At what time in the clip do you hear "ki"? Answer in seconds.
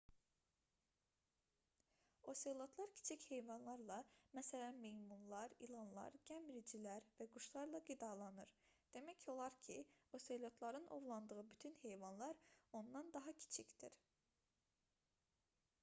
9.69-9.77